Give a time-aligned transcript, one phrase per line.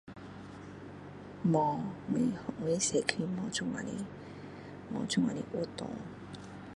[1.43, 1.77] 没有。
[2.59, 3.85] 我的社区没有这样